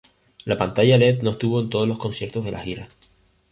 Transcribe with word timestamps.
La 0.45 0.57
pantalla 0.57 0.97
Led 0.97 1.21
no 1.21 1.29
estuvo 1.29 1.61
en 1.61 1.69
todos 1.69 1.87
los 1.87 1.99
conciertos 1.99 2.43
de 2.43 2.51
la 2.51 2.61
gira. 2.63 2.87